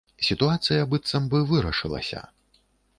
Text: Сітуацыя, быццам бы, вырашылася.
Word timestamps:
Сітуацыя, 0.27 0.87
быццам 0.95 1.29
бы, 1.35 1.45
вырашылася. 1.55 2.27